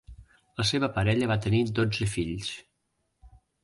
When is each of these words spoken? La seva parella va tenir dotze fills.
La 0.61 0.65
seva 0.69 0.89
parella 0.95 1.29
va 1.33 1.39
tenir 1.45 1.63
dotze 1.83 2.11
fills. 2.17 2.53